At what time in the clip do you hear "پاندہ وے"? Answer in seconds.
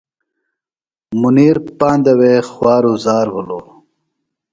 1.77-2.33